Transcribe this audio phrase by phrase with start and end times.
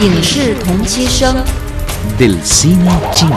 [0.00, 1.34] 影视同期声。
[2.18, 3.36] del cine chino.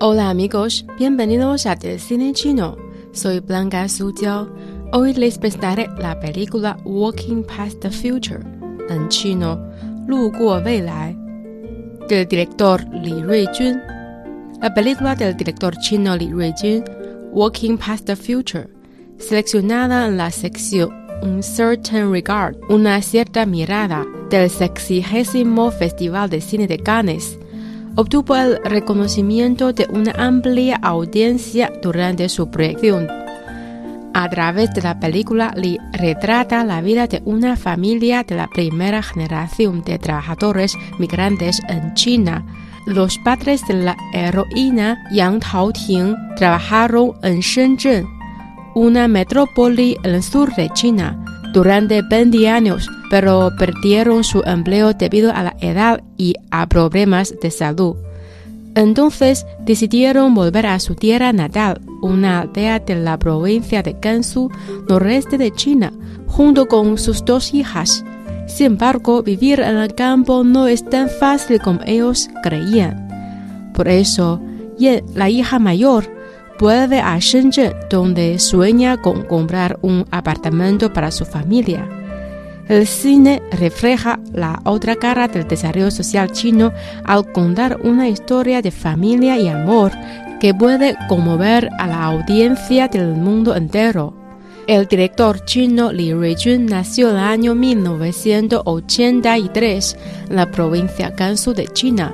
[0.00, 2.76] Hola amigos, bienvenidos a Del Cine Chino.
[3.12, 4.48] Soy Blanca Sujiao.
[4.92, 8.40] Hoy les presentaré la película Walking Past the Future,
[8.90, 9.58] en chino,
[10.06, 11.16] 路过未来,
[12.08, 13.80] del director Li Ruijun.
[14.60, 16.84] La película del director chino Li Ruijun,
[17.32, 18.68] Walking Past the Future,
[19.18, 26.67] seleccionada en la sección un Certain Regard, una cierta mirada del sexigésimo Festival de Cine
[26.67, 27.37] de Cannes,
[27.95, 33.07] obtuvo el reconocimiento de una amplia audiencia durante su proyección.
[34.13, 39.01] A través de la película, Lee retrata la vida de una familia de la primera
[39.01, 42.45] generación de trabajadores migrantes en China.
[42.85, 48.20] Los padres de la heroína Yang Taoting trabajaron en Shenzhen,
[48.75, 55.31] una metrópoli en el sur de China, durante 20 años, pero perdieron su empleo debido
[55.33, 57.95] a la edad y a problemas de salud.
[58.75, 64.49] Entonces decidieron volver a su tierra natal, una aldea de la provincia de Gansu,
[64.87, 65.91] noreste de China,
[66.27, 68.05] junto con sus dos hijas.
[68.47, 73.07] Sin embargo, vivir en el campo no es tan fácil como ellos creían.
[73.73, 74.41] Por eso,
[74.77, 76.05] Ye, la hija mayor,
[76.61, 81.89] vuelve a Shenzhen, donde sueña con comprar un apartamento para su familia.
[82.69, 86.71] El cine refleja la otra cara del desarrollo social chino
[87.03, 89.91] al contar una historia de familia y amor
[90.39, 94.13] que puede conmover a la audiencia del mundo entero.
[94.67, 99.97] El director chino Li Ruijun nació en el año 1983
[100.29, 102.13] en la provincia Gansu de China.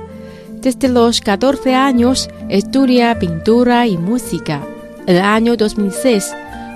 [0.60, 4.60] Desde los 14 años estudia pintura y música.
[5.06, 6.34] El año 2006,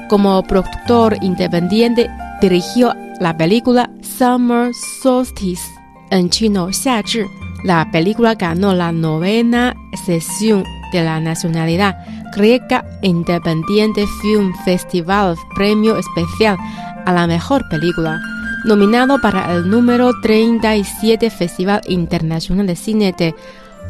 [0.08, 2.08] como productor independiente,
[2.40, 4.72] dirigió la película Summer
[5.02, 5.62] Solstice,
[6.10, 7.24] en chino Xiazhi.
[7.64, 9.74] La película ganó la novena
[10.06, 11.96] sesión de la nacionalidad
[12.36, 16.56] griega Independiente Film Festival Premio Especial
[17.04, 18.20] a la Mejor Película,
[18.64, 23.34] nominado para el número 37 Festival Internacional de Cine de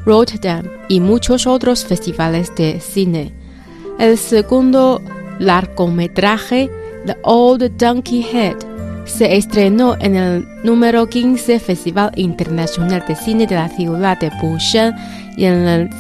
[0.04, 3.32] Rotterdam y muchos otros festivales de cine.
[3.98, 5.00] El segundo
[5.38, 6.70] largometraje,
[7.06, 8.56] The Old Donkey Head,
[9.04, 14.94] se estrenó en el número 15 Festival Internacional de Cine de la ciudad de Busan
[15.36, 15.90] y en el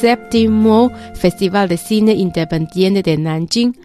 [0.00, 3.76] séptimo Festival de Cine Independiente de Nanjing.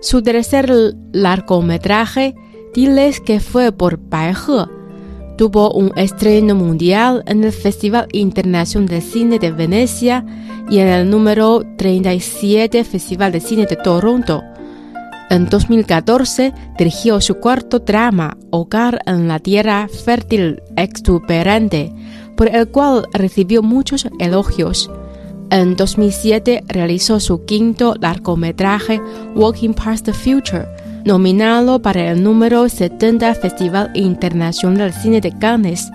[0.00, 0.72] Su tercer
[1.12, 2.34] largometraje,
[2.76, 4.75] Diles que fue por Bai He,
[5.36, 10.24] tuvo un estreno mundial en el Festival Internacional de Cine de Venecia
[10.70, 14.42] y en el número 37 Festival de Cine de Toronto.
[15.28, 21.92] En 2014 dirigió su cuarto drama, Hogar en la Tierra Fértil Exuberante,
[22.36, 24.90] por el cual recibió muchos elogios.
[25.50, 29.00] En 2007 realizó su quinto largometraje,
[29.34, 30.66] Walking Past the Future,
[31.05, 35.89] nominado para el número 70 Festival Internacional de Cine de Cannes.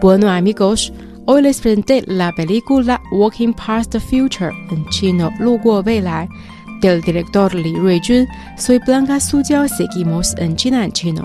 [0.00, 0.92] Bueno amigos,
[1.26, 6.28] hoy les presenté la película Walking Past the Future, en chino 路过未来
[6.80, 8.26] del director Li Ruijun.
[8.56, 11.24] Soy Blanca Sujiao, seguimos en China en chino.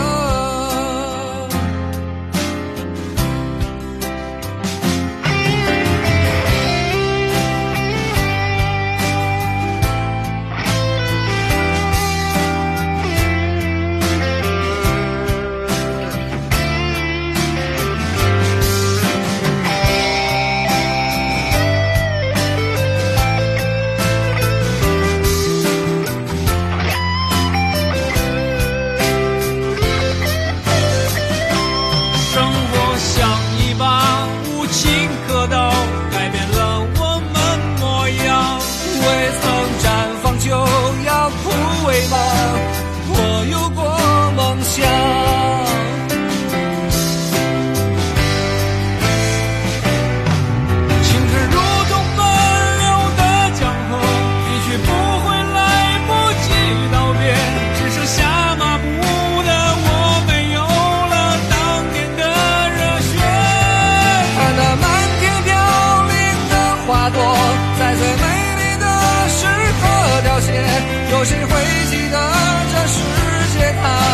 [39.03, 39.50] always.
[71.21, 71.51] 有谁会
[71.91, 72.17] 记得
[72.71, 72.99] 这世
[73.53, 74.10] 界？